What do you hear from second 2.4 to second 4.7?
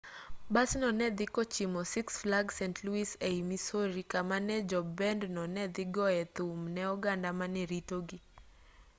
st louis ei missouri kama ne